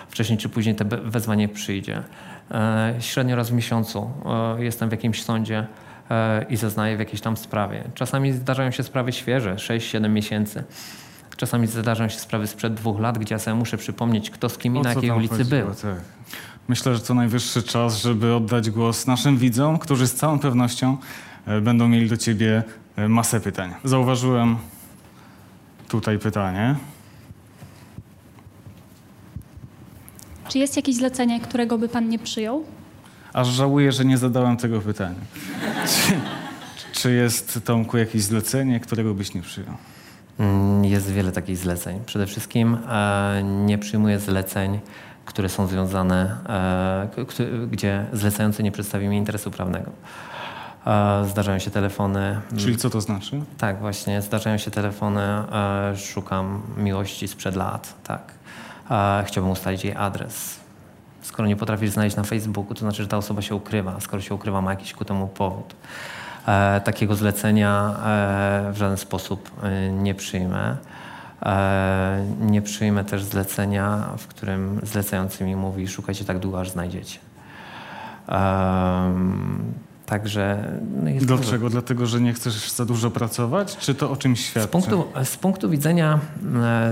wcześniej 0.09 0.39
czy 0.39 0.49
później 0.49 0.75
to 0.75 0.85
wezwanie 1.03 1.47
przyjdzie. 1.47 2.03
E, 2.51 2.95
Średnio 2.99 3.35
raz 3.35 3.49
w 3.49 3.53
miesiącu 3.53 4.11
e, 4.57 4.63
jestem 4.63 4.89
w 4.89 4.91
jakimś 4.91 5.23
sądzie 5.23 5.67
e, 6.11 6.45
i 6.49 6.57
zeznaję 6.57 6.95
w 6.95 6.99
jakiejś 6.99 7.21
tam 7.21 7.37
sprawie. 7.37 7.83
Czasami 7.93 8.31
zdarzają 8.31 8.71
się 8.71 8.83
sprawy 8.83 9.11
świeże, 9.11 9.55
6-7 9.55 10.09
miesięcy. 10.09 10.63
Czasami 11.39 11.67
zdarzają 11.67 12.09
się 12.09 12.19
sprawy 12.19 12.47
sprzed 12.47 12.73
dwóch 12.73 12.99
lat, 12.99 13.17
gdzie 13.17 13.35
ja 13.35 13.39
sobie 13.39 13.55
muszę 13.55 13.77
przypomnieć, 13.77 14.29
kto 14.29 14.49
z 14.49 14.57
kim 14.57 14.75
i 14.75 14.81
na 14.81 14.89
jakiej 14.89 15.11
ulicy 15.11 15.45
był. 15.45 15.67
Tak. 15.67 16.01
Myślę, 16.67 16.95
że 16.95 17.01
to 17.01 17.13
najwyższy 17.13 17.63
czas, 17.63 18.01
żeby 18.01 18.35
oddać 18.35 18.69
głos 18.69 19.07
naszym 19.07 19.37
widzom, 19.37 19.77
którzy 19.77 20.07
z 20.07 20.13
całą 20.15 20.39
pewnością 20.39 20.97
e, 21.45 21.61
będą 21.61 21.87
mieli 21.87 22.09
do 22.09 22.17
ciebie 22.17 22.63
e, 22.95 23.09
masę 23.09 23.39
pytań. 23.39 23.73
Zauważyłem 23.83 24.57
tutaj 25.87 26.19
pytanie. 26.19 26.75
Czy 30.49 30.59
jest 30.59 30.75
jakieś 30.75 30.95
zlecenie, 30.95 31.39
którego 31.39 31.77
by 31.77 31.89
pan 31.89 32.09
nie 32.09 32.19
przyjął? 32.19 32.65
Aż 33.33 33.47
żałuję, 33.47 33.91
że 33.91 34.05
nie 34.05 34.17
zadałem 34.17 34.57
tego 34.57 34.81
pytania. 34.81 35.19
Czy, 36.77 37.01
czy 37.01 37.13
jest, 37.13 37.59
Tomku, 37.65 37.97
jakieś 37.97 38.23
zlecenie, 38.23 38.79
którego 38.79 39.13
byś 39.13 39.33
nie 39.33 39.41
przyjął? 39.41 39.73
Mm, 40.39 40.85
Jest 40.85 41.11
wiele 41.11 41.31
takich 41.31 41.57
zleceń. 41.57 41.99
Przede 42.05 42.25
wszystkim 42.27 42.77
e, 42.89 43.41
nie 43.43 43.77
przyjmuję 43.77 44.19
zleceń, 44.19 44.79
które 45.25 45.49
są 45.49 45.67
związane, 45.67 46.35
e, 46.49 47.67
gdzie 47.71 48.05
zlecający 48.13 48.63
nie 48.63 48.71
przedstawi 48.71 49.07
mi 49.07 49.17
interesu 49.17 49.51
prawnego. 49.51 49.91
E, 50.87 51.25
zdarzają 51.29 51.59
się 51.59 51.71
telefony. 51.71 52.19
mm, 52.19 52.41
Czyli 52.57 52.77
co 52.77 52.89
to 52.89 53.01
znaczy? 53.01 53.41
Tak, 53.57 53.79
właśnie. 53.79 54.21
Zdarzają 54.21 54.57
się 54.57 54.71
telefony. 54.71 55.21
Szukam 55.95 56.61
miłości 56.77 57.27
sprzed 57.27 57.55
lat. 57.55 57.93
Tak. 58.03 58.21
Chciałbym 59.25 59.51
ustalić 59.51 59.83
jej 59.85 59.95
adres. 59.95 60.59
Skoro 61.21 61.47
nie 61.47 61.55
potrafisz 61.55 61.89
znaleźć 61.89 62.15
na 62.15 62.23
Facebooku, 62.23 62.73
to 62.73 62.79
znaczy, 62.79 63.03
że 63.03 63.09
ta 63.09 63.17
osoba 63.17 63.41
się 63.41 63.55
ukrywa. 63.55 63.99
Skoro 63.99 64.21
się 64.21 64.35
ukrywa, 64.35 64.61
ma 64.61 64.71
jakiś 64.71 64.93
ku 64.93 65.05
temu 65.05 65.27
powód. 65.27 65.75
E, 66.49 66.81
takiego 66.81 67.15
zlecenia 67.15 67.95
e, 68.69 68.73
w 68.73 68.77
żaden 68.77 68.97
sposób 68.97 69.51
e, 69.63 69.91
nie 69.91 70.15
przyjmę. 70.15 70.77
Nie 72.41 72.61
przyjmę 72.61 73.05
też 73.05 73.23
zlecenia, 73.23 74.09
w 74.17 74.27
którym 74.27 74.79
zlecający 74.83 75.43
mi 75.43 75.55
mówi 75.55 75.87
szukajcie 75.87 76.25
tak 76.25 76.39
długo, 76.39 76.59
aż 76.59 76.69
znajdziecie. 76.69 77.19
Także 80.05 80.71
no 81.03 81.09
jest 81.09 81.25
dużo 81.25 81.41
Dlaczego? 81.41 81.69
Dlatego, 81.69 82.05
że 82.05 82.21
nie 82.21 82.33
chcesz 82.33 82.71
za 82.71 82.85
dużo 82.85 83.11
pracować? 83.11 83.77
Czy 83.77 83.95
to 83.95 84.11
o 84.11 84.15
czymś 84.15 84.45
świadczy? 84.45 84.69
z 84.69 84.71
punktu, 84.71 85.07
z 85.23 85.37
punktu 85.37 85.69
widzenia, 85.69 86.19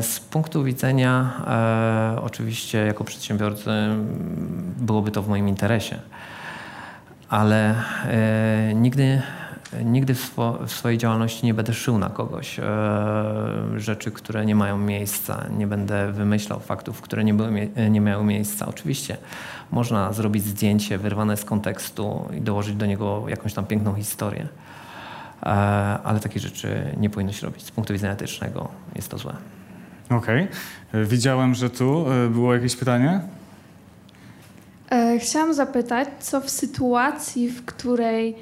z 0.01 0.19
punktu 0.19 0.63
widzenia 0.63 1.33
e, 1.47 2.21
oczywiście 2.21 2.77
jako 2.77 3.03
przedsiębiorcy 3.03 3.71
byłoby 4.77 5.11
to 5.11 5.21
w 5.23 5.29
moim 5.29 5.49
interesie, 5.49 5.99
ale 7.29 7.75
e, 8.05 8.73
nigdy, 8.75 9.21
nigdy 9.85 10.13
w, 10.13 10.19
swo, 10.19 10.59
w 10.67 10.71
swojej 10.71 10.97
działalności 10.97 11.45
nie 11.45 11.53
będę 11.53 11.73
szył 11.73 11.97
na 11.97 12.09
kogoś 12.09 12.59
e, 12.59 12.63
rzeczy, 13.75 14.11
które 14.11 14.45
nie 14.45 14.55
mają 14.55 14.77
miejsca. 14.77 15.45
Nie 15.57 15.67
będę 15.67 16.11
wymyślał 16.11 16.59
faktów, 16.59 17.01
które 17.01 17.23
nie, 17.23 17.33
były, 17.33 17.69
nie 17.89 18.01
miały 18.01 18.23
miejsca. 18.23 18.65
Oczywiście 18.65 19.17
można 19.71 20.13
zrobić 20.13 20.43
zdjęcie 20.43 20.97
wyrwane 20.97 21.37
z 21.37 21.45
kontekstu 21.45 22.29
i 22.37 22.41
dołożyć 22.41 22.75
do 22.75 22.85
niego 22.85 23.23
jakąś 23.27 23.53
tam 23.53 23.65
piękną 23.65 23.93
historię. 23.95 24.47
E, 25.43 25.45
ale 26.03 26.19
takie 26.19 26.39
rzeczy 26.39 26.95
nie 26.97 27.09
powinno 27.09 27.33
się 27.33 27.45
robić. 27.45 27.63
Z 27.65 27.71
punktu 27.71 27.93
widzenia 27.93 28.13
etycznego 28.13 28.67
jest 28.95 29.09
to 29.09 29.17
złe. 29.17 29.33
Okej. 30.09 30.47
E, 30.93 31.05
Widziałem, 31.05 31.55
że 31.55 31.69
tu 31.69 32.05
e, 32.11 32.29
było 32.29 32.53
jakieś 32.53 32.75
pytanie. 32.75 33.21
E, 34.91 35.19
Chciałam 35.19 35.53
zapytać, 35.53 36.07
co 36.19 36.41
w 36.41 36.49
sytuacji, 36.49 37.49
w 37.49 37.65
której, 37.65 38.35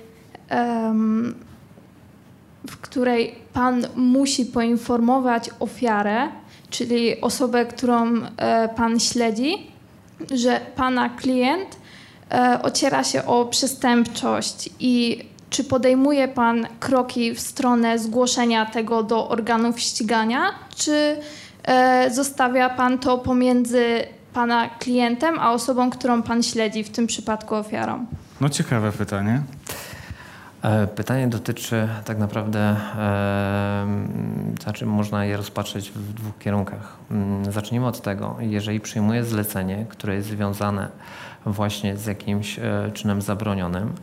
w 2.67 2.77
której 2.81 3.35
pan 3.53 3.87
musi 3.95 4.45
poinformować 4.45 5.49
ofiarę, 5.59 6.27
czyli 6.69 7.21
osobę, 7.21 7.65
którą 7.65 8.05
e, 8.37 8.69
pan 8.75 8.99
śledzi, 8.99 9.71
że 10.31 10.61
pana 10.75 11.09
klient 11.09 11.77
e, 12.31 12.61
ociera 12.61 13.03
się 13.03 13.25
o 13.25 13.45
przestępczość 13.45 14.69
i 14.79 15.25
czy 15.49 15.63
podejmuje 15.63 16.27
pan 16.27 16.67
kroki 16.79 17.33
w 17.33 17.39
stronę 17.39 17.99
zgłoszenia 17.99 18.65
tego 18.65 19.03
do 19.03 19.29
organów 19.29 19.79
ścigania, 19.79 20.41
czy 20.75 21.17
e, 21.63 22.09
zostawia 22.13 22.69
pan 22.69 22.99
to 22.99 23.17
pomiędzy 23.17 24.03
pana 24.33 24.69
klientem, 24.69 25.39
a 25.39 25.53
osobą, 25.53 25.89
którą 25.89 26.23
pan 26.23 26.43
śledzi, 26.43 26.83
w 26.83 26.89
tym 26.89 27.07
przypadku 27.07 27.55
ofiarą? 27.55 28.05
No 28.41 28.49
ciekawe 28.49 28.91
pytanie. 28.91 29.41
E, 30.65 30.87
pytanie 30.87 31.27
dotyczy 31.27 31.87
tak 32.05 32.17
naprawdę, 32.17 32.59
e, 32.97 33.87
znaczy 34.63 34.85
można 34.85 35.25
je 35.25 35.37
rozpatrzeć 35.37 35.91
w 35.91 36.13
dwóch 36.13 36.37
kierunkach. 36.37 36.97
Mm, 37.11 37.51
zacznijmy 37.51 37.87
od 37.87 38.01
tego, 38.01 38.35
jeżeli 38.39 38.79
przyjmuję 38.79 39.23
zlecenie, 39.23 39.85
które 39.89 40.15
jest 40.15 40.27
związane 40.27 40.89
właśnie 41.45 41.97
z 41.97 42.05
jakimś 42.05 42.59
e, 42.59 42.91
czynem 42.93 43.21
zabronionym, 43.21 43.93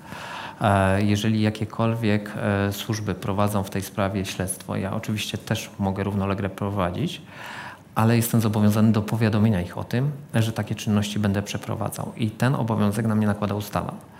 jeżeli 0.98 1.42
jakiekolwiek 1.42 2.32
służby 2.70 3.14
prowadzą 3.14 3.62
w 3.62 3.70
tej 3.70 3.82
sprawie 3.82 4.24
śledztwo, 4.24 4.76
ja 4.76 4.92
oczywiście 4.92 5.38
też 5.38 5.70
mogę 5.78 6.04
równolegle 6.04 6.48
prowadzić, 6.48 7.22
ale 7.94 8.16
jestem 8.16 8.40
zobowiązany 8.40 8.92
do 8.92 9.02
powiadomienia 9.02 9.60
ich 9.60 9.78
o 9.78 9.84
tym, 9.84 10.10
że 10.34 10.52
takie 10.52 10.74
czynności 10.74 11.18
będę 11.18 11.42
przeprowadzał. 11.42 12.12
I 12.16 12.30
ten 12.30 12.54
obowiązek 12.54 13.06
na 13.06 13.14
mnie 13.14 13.26
nakłada 13.26 13.54
ustawa. 13.54 14.11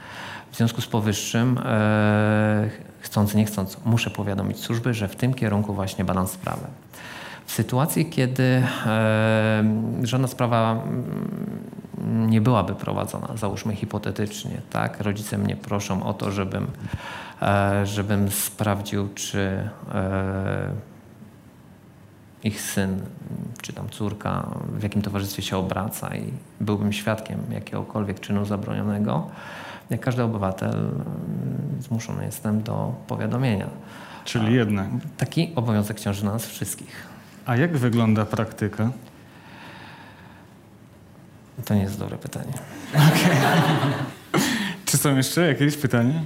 W 0.53 0.57
związku 0.57 0.81
z 0.81 0.87
powyższym, 0.87 1.59
e, 1.65 2.71
chcąc, 3.01 3.35
nie 3.35 3.45
chcąc, 3.45 3.77
muszę 3.85 4.11
powiadomić 4.11 4.59
służby, 4.59 4.95
że 4.95 5.09
w 5.09 5.17
tym 5.17 5.35
kierunku 5.35 5.75
właśnie 5.75 6.05
badam 6.05 6.27
sprawę. 6.27 6.67
W 7.47 7.53
sytuacji, 7.53 8.07
kiedy 8.07 8.63
e, 8.87 9.65
żadna 10.03 10.29
sprawa 10.29 10.73
mm, 10.73 12.31
nie 12.31 12.41
byłaby 12.41 12.75
prowadzona, 12.75 13.29
załóżmy 13.37 13.77
hipotetycznie, 13.77 14.61
tak, 14.71 15.01
rodzice 15.01 15.39
mnie 15.39 15.57
proszą 15.57 16.03
o 16.03 16.15
to, 16.15 16.31
żebym, 16.31 16.67
e, 17.43 17.87
żebym 17.87 18.31
sprawdził, 18.31 19.09
czy 19.15 19.69
ich 22.45 22.61
syn, 22.61 23.01
czy 23.63 23.73
tam 23.73 23.89
córka 23.89 24.49
w 24.69 24.83
jakim 24.83 25.03
towarzystwie 25.03 25.43
się 25.43 25.57
obraca 25.57 26.17
i 26.17 26.33
byłbym 26.61 26.93
świadkiem 26.93 27.41
jakiegokolwiek 27.51 28.21
czynu 28.21 28.45
zabronionego, 28.45 29.31
jak 29.93 30.01
każdy 30.01 30.23
obywatel 30.23 30.75
mm, 30.75 31.83
zmuszony 31.83 32.25
jestem 32.25 32.63
do 32.63 32.95
powiadomienia. 33.07 33.71
Czyli 34.25 34.47
A 34.47 34.51
jednak. 34.51 34.89
Taki 35.17 35.53
obowiązek 35.57 36.01
ciąży 36.01 36.25
na 36.25 36.33
nas 36.33 36.47
wszystkich. 36.47 37.07
A 37.47 37.57
jak 37.57 37.77
wygląda 37.77 38.25
praktyka? 38.25 38.91
To 41.65 41.75
nie 41.75 41.83
jest 41.83 41.99
dobre 41.99 42.19
pytanie. 42.19 42.53
Okay. 42.95 44.43
Czy 44.87 44.99
są 44.99 45.17
jeszcze 45.17 45.47
jakieś 45.47 45.77
pytania? 45.77 46.23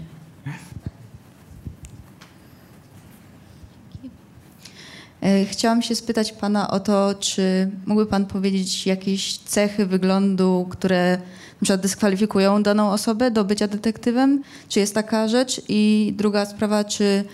E, 5.22 5.44
chciałam 5.44 5.82
się 5.82 5.94
spytać 5.94 6.32
Pana 6.32 6.70
o 6.70 6.80
to, 6.80 7.14
czy 7.20 7.70
mógłby 7.86 8.06
Pan 8.06 8.26
powiedzieć 8.26 8.86
jakieś 8.86 9.38
cechy 9.38 9.86
wyglądu, 9.86 10.66
które 10.70 11.18
na 11.60 11.64
przykład 11.64 11.80
dyskwalifikują 11.80 12.62
daną 12.62 12.90
osobę 12.90 13.30
do 13.30 13.44
bycia 13.44 13.68
detektywem? 13.68 14.42
Czy 14.68 14.80
jest 14.80 14.94
taka 14.94 15.28
rzecz? 15.28 15.62
I 15.68 16.14
druga 16.16 16.46
sprawa, 16.46 16.84
czy 16.84 17.24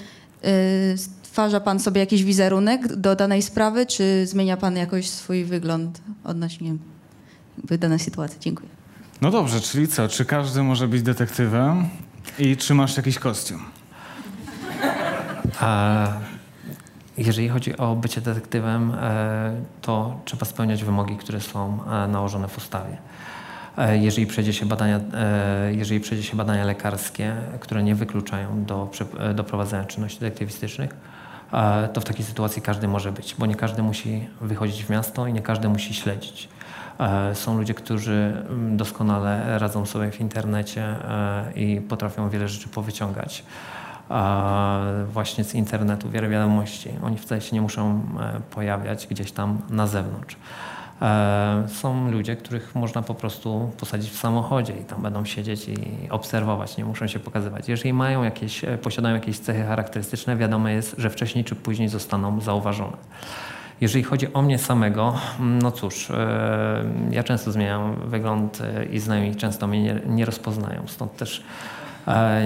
y, 0.44 0.98
stwarza 0.98 1.60
Pan 1.60 1.80
sobie 1.80 2.00
jakiś 2.00 2.24
wizerunek 2.24 2.96
do 2.96 3.16
danej 3.16 3.42
sprawy, 3.42 3.86
czy 3.86 4.26
zmienia 4.26 4.56
Pan 4.56 4.76
jakoś 4.76 5.08
swój 5.10 5.44
wygląd 5.44 6.00
odnośnie 6.24 6.74
danej 7.78 7.98
sytuacji? 7.98 8.40
Dziękuję. 8.40 8.68
No 9.20 9.30
dobrze, 9.30 9.60
czyli 9.60 9.88
co? 9.88 10.08
Czy 10.08 10.24
każdy 10.24 10.62
może 10.62 10.88
być 10.88 11.02
detektywem 11.02 11.88
i 12.38 12.56
czy 12.56 12.74
masz 12.74 12.96
jakiś 12.96 13.18
kostium? 13.18 13.62
A, 15.60 16.06
jeżeli 17.18 17.48
chodzi 17.48 17.76
o 17.76 17.96
bycie 17.96 18.20
detektywem, 18.20 18.94
e, 18.94 19.52
to 19.82 20.20
trzeba 20.24 20.46
spełniać 20.46 20.84
wymogi, 20.84 21.16
które 21.16 21.40
są 21.40 21.78
e, 21.84 22.08
nałożone 22.08 22.48
w 22.48 22.58
ustawie. 22.58 22.96
E, 23.78 23.98
jeżeli 23.98 24.26
przejdzie 24.26 24.52
się 24.52 24.66
badania, 24.66 25.00
e, 25.14 25.74
jeżeli 25.74 26.00
przejdzie 26.00 26.24
się 26.24 26.36
badania 26.36 26.64
lekarskie, 26.64 27.36
które 27.60 27.82
nie 27.82 27.94
wykluczają 27.94 28.64
do, 28.64 28.90
e, 29.18 29.34
do 29.34 29.44
prowadzenia 29.44 29.84
czynności 29.84 30.20
detektywistycznych, 30.20 30.96
to 31.92 32.00
w 32.00 32.04
takiej 32.04 32.24
sytuacji 32.24 32.62
każdy 32.62 32.88
może 32.88 33.12
być, 33.12 33.34
bo 33.38 33.46
nie 33.46 33.54
każdy 33.54 33.82
musi 33.82 34.28
wychodzić 34.40 34.84
w 34.84 34.90
miasto 34.90 35.26
i 35.26 35.32
nie 35.32 35.42
każdy 35.42 35.68
musi 35.68 35.94
śledzić. 35.94 36.48
Są 37.34 37.58
ludzie, 37.58 37.74
którzy 37.74 38.44
mm, 38.48 38.76
doskonale 38.76 39.58
radzą 39.58 39.86
sobie 39.86 40.10
w 40.10 40.20
internecie 40.20 40.96
i 41.54 41.80
potrafią 41.88 42.28
wiele 42.28 42.48
rzeczy 42.48 42.68
powyciągać 42.68 43.44
właśnie 45.12 45.44
z 45.44 45.54
internetu, 45.54 46.10
wiele 46.10 46.28
wiadomości. 46.28 46.90
Oni 47.02 47.18
wcale 47.18 47.40
się 47.40 47.56
nie 47.56 47.62
muszą 47.62 48.02
pojawiać 48.50 49.06
gdzieś 49.06 49.32
tam 49.32 49.58
na 49.70 49.86
zewnątrz. 49.86 50.36
E, 51.02 51.64
są 51.68 52.10
ludzie, 52.10 52.36
których 52.36 52.74
można 52.74 53.02
po 53.02 53.14
prostu 53.14 53.70
posadzić 53.80 54.10
w 54.10 54.16
samochodzie 54.16 54.72
i 54.72 54.84
tam 54.84 55.02
będą 55.02 55.24
siedzieć 55.24 55.68
i 55.68 55.76
obserwować, 56.10 56.76
nie 56.76 56.84
muszą 56.84 57.06
się 57.06 57.18
pokazywać. 57.18 57.68
Jeżeli 57.68 57.92
mają 57.92 58.22
jakieś, 58.22 58.64
e, 58.64 58.78
posiadają 58.78 59.14
jakieś 59.14 59.38
cechy 59.38 59.64
charakterystyczne, 59.64 60.36
wiadomo 60.36 60.68
jest, 60.68 60.94
że 60.98 61.10
wcześniej 61.10 61.44
czy 61.44 61.54
później 61.54 61.88
zostaną 61.88 62.40
zauważone. 62.40 62.96
Jeżeli 63.80 64.04
chodzi 64.04 64.32
o 64.32 64.42
mnie 64.42 64.58
samego, 64.58 65.14
no 65.38 65.70
cóż, 65.70 66.10
e, 66.10 66.84
ja 67.10 67.22
często 67.22 67.52
zmieniam 67.52 67.96
wygląd 68.04 68.58
i 68.90 68.98
znajomi 68.98 69.36
często 69.36 69.66
mnie 69.66 69.82
nie, 69.82 70.00
nie 70.06 70.24
rozpoznają, 70.24 70.82
stąd 70.86 71.16
też 71.16 71.42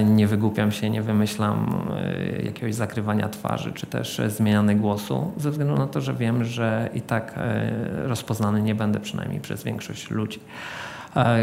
nie 0.05 0.27
wygłupiam 0.27 0.71
się, 0.71 0.89
nie 0.89 1.01
wymyślam 1.01 1.85
e, 1.95 2.41
jakiegoś 2.41 2.75
zakrywania 2.75 3.29
twarzy 3.29 3.73
czy 3.73 3.85
też 3.85 4.21
zmiany 4.27 4.75
głosu, 4.75 5.31
ze 5.37 5.51
względu 5.51 5.75
na 5.75 5.87
to, 5.87 6.01
że 6.01 6.13
wiem, 6.13 6.43
że 6.43 6.89
i 6.93 7.01
tak 7.01 7.33
e, 7.37 7.71
rozpoznany 8.07 8.61
nie 8.61 8.75
będę 8.75 8.99
przynajmniej 8.99 9.39
przez 9.39 9.63
większość 9.63 10.11
ludzi. 10.11 10.39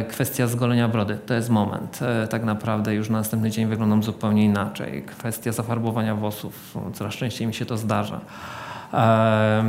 Kwestia 0.08 0.46
zgolenia 0.46 0.88
brody 0.88 1.18
to 1.26 1.34
jest 1.34 1.50
moment. 1.50 2.00
E, 2.02 2.26
tak 2.26 2.44
naprawdę 2.44 2.94
już 2.94 3.10
na 3.10 3.18
następny 3.18 3.50
dzień 3.50 3.66
wyglądam 3.66 4.02
zupełnie 4.02 4.44
inaczej. 4.44 5.02
Kwestia 5.02 5.52
zafarbowania 5.52 6.14
włosów, 6.14 6.76
coraz 6.92 7.14
częściej 7.14 7.46
mi 7.46 7.54
się 7.54 7.66
to 7.66 7.76
zdarza. 7.76 8.20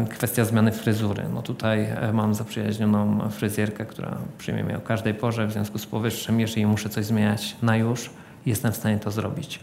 Kwestia 0.09 0.45
zmiany 0.45 0.71
fryzury. 0.71 1.23
No 1.33 1.41
tutaj 1.41 1.87
mam 2.13 2.33
zaprzyjaźnioną 2.35 3.29
fryzjerkę, 3.29 3.85
która 3.85 4.17
przyjmie 4.37 4.63
mnie 4.63 4.77
o 4.77 4.81
każdej 4.81 5.13
porze. 5.13 5.47
W 5.47 5.51
związku 5.51 5.77
z 5.77 5.85
powyższym, 5.85 6.39
jeżeli 6.39 6.65
muszę 6.65 6.89
coś 6.89 7.05
zmieniać 7.05 7.55
na 7.61 7.77
już, 7.77 8.09
jestem 8.45 8.71
w 8.71 8.75
stanie 8.75 8.99
to 8.99 9.11
zrobić. 9.11 9.59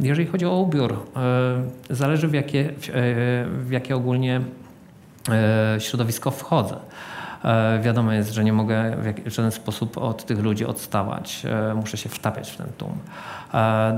Jeżeli 0.00 0.26
chodzi 0.26 0.46
o 0.46 0.56
ubiór, 0.56 1.06
zależy 1.90 2.28
w 2.28 2.34
jakie, 2.34 2.70
w 3.46 3.70
jakie 3.70 3.96
ogólnie 3.96 4.40
e, 5.28 5.76
środowisko 5.80 6.30
wchodzę. 6.30 6.76
E, 7.44 7.80
wiadomo 7.82 8.12
jest, 8.12 8.32
że 8.32 8.44
nie 8.44 8.52
mogę 8.52 8.96
w 9.26 9.30
żaden 9.30 9.50
sposób 9.50 9.98
od 9.98 10.26
tych 10.26 10.38
ludzi 10.38 10.64
odstawać. 10.64 11.46
E, 11.70 11.74
muszę 11.74 11.96
się 11.96 12.08
wtapiać 12.08 12.50
w 12.50 12.56
ten 12.56 12.66
tłum. 12.78 12.98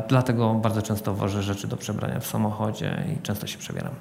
Dlatego 0.08 0.54
bardzo 0.54 0.82
często 0.82 1.14
wożę 1.14 1.42
rzeczy 1.42 1.68
do 1.68 1.76
przebrania 1.76 2.20
w 2.20 2.26
samochodzie 2.26 3.04
i 3.14 3.22
często 3.22 3.46
się 3.46 3.58
przebieram. 3.58 3.92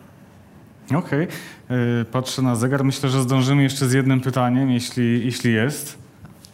Okej. 0.96 1.28
Okay. 1.68 2.06
Patrzę 2.12 2.42
na 2.42 2.56
zegar. 2.56 2.84
Myślę, 2.84 3.10
że 3.10 3.22
zdążymy 3.22 3.64
jeszcze 3.64 3.88
z 3.88 3.94
jednym 3.94 4.22
pytaniem, 4.22 4.72
jeśli, 4.72 5.26
jeśli 5.26 5.54
jest. 5.54 6.03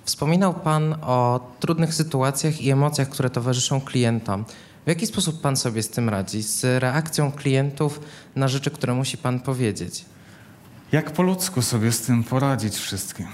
Wspominał 0.09 0.53
Pan 0.53 0.95
o 1.01 1.39
trudnych 1.59 1.93
sytuacjach 1.93 2.61
i 2.61 2.71
emocjach, 2.71 3.09
które 3.09 3.29
towarzyszą 3.29 3.81
klientom. 3.81 4.45
W 4.85 4.87
jaki 4.87 5.07
sposób 5.07 5.41
Pan 5.41 5.57
sobie 5.57 5.83
z 5.83 5.89
tym 5.89 6.09
radzi? 6.09 6.43
Z 6.43 6.81
reakcją 6.81 7.31
klientów 7.31 8.01
na 8.35 8.47
rzeczy, 8.47 8.71
które 8.71 8.93
musi 8.93 9.17
Pan 9.17 9.39
powiedzieć? 9.39 10.05
Jak 10.91 11.11
po 11.11 11.23
ludzku 11.23 11.61
sobie 11.61 11.91
z 11.91 12.01
tym 12.01 12.23
poradzić 12.23 12.75
wszystkim? 12.75 13.27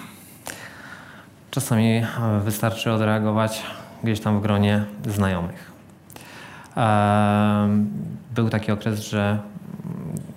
Czasami 1.51 1.88
e, 1.97 2.05
wystarczy 2.43 2.91
odreagować 2.91 3.63
gdzieś 4.03 4.19
tam 4.19 4.39
w 4.39 4.41
gronie 4.41 4.85
znajomych. 5.15 5.71
Był 8.35 8.49
taki 8.49 8.71
okres, 8.71 8.99
że 8.99 9.39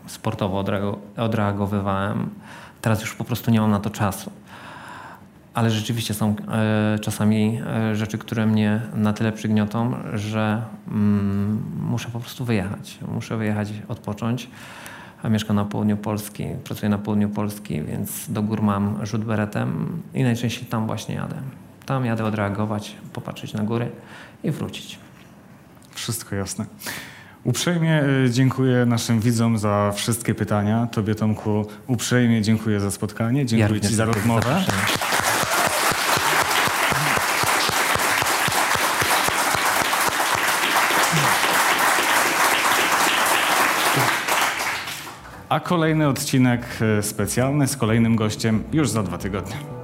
sportowo 0.07 0.65
odreagowywałem. 1.17 2.31
Teraz 2.83 3.01
już 3.01 3.15
po 3.15 3.25
prostu 3.25 3.51
nie 3.51 3.61
mam 3.61 3.71
na 3.71 3.81
to 3.81 3.91
czasu 3.91 4.31
ale 5.59 5.71
rzeczywiście 5.71 6.15
są 6.15 6.37
e, 6.49 6.99
czasami 6.99 7.61
e, 7.67 7.97
rzeczy, 7.97 8.19
które 8.19 8.47
mnie 8.47 8.81
na 8.95 9.13
tyle 9.13 9.33
przygniotą, 9.33 9.95
że 10.15 10.63
mm, 10.89 11.63
muszę 11.81 12.09
po 12.11 12.21
prostu 12.21 12.45
wyjechać. 12.45 12.99
Muszę 13.15 13.37
wyjechać, 13.37 13.73
odpocząć. 13.89 14.51
A 15.23 15.29
mieszkam 15.29 15.57
na 15.57 15.65
południu 15.65 15.97
Polski, 15.97 16.45
pracuję 16.65 16.89
na 16.89 16.99
południu 16.99 17.29
Polski, 17.29 17.83
więc 17.83 18.31
do 18.31 18.43
gór 18.43 18.63
mam 18.63 19.07
rzut 19.07 19.25
beretem 19.25 20.03
i 20.15 20.23
najczęściej 20.23 20.65
tam 20.65 20.87
właśnie 20.87 21.15
jadę. 21.15 21.37
Tam 21.87 22.05
jadę 22.05 22.25
odreagować, 22.25 22.97
popatrzeć 23.13 23.53
na 23.53 23.63
góry 23.63 23.91
i 24.45 24.51
wrócić. 24.51 24.99
Wszystko 25.95 26.35
jasne. 26.35 26.67
Uprzejmie 27.45 28.03
e, 28.03 28.31
dziękuję 28.31 28.87
naszym 28.87 29.21
widzom 29.21 29.59
za 29.59 29.93
wszystkie 29.95 30.35
pytania. 30.35 30.87
Tobie, 30.93 31.15
Tomku, 31.15 31.67
uprzejmie 31.87 32.43
dziękuję 32.43 32.81
za 32.81 32.91
spotkanie. 32.91 33.47
Dziękuję 33.47 33.81
ja 33.83 33.89
Ci 33.89 33.95
za 33.95 34.05
rozmowę. 34.05 34.65
A 45.49 45.61
kolejny 45.61 46.09
odcinek 46.09 46.63
e, 46.81 47.03
specjalny 47.03 47.69
z 47.69 47.77
kolejnym 47.77 48.17
gościem 48.17 48.65
już 48.73 48.89
za 48.89 49.03
dwa 49.03 49.19
tygodnie. 49.19 49.78